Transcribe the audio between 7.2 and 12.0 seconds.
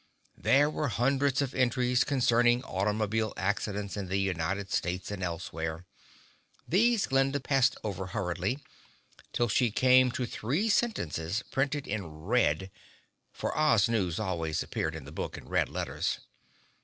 passed over hurriedly, till she came to three sentences printed